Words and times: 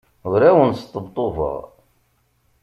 Ur 0.29 0.41
awen-sṭebṭubeɣ. 0.49 1.59